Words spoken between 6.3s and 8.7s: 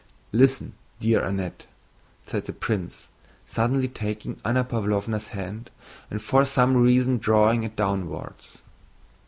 some reason drawing it downwards.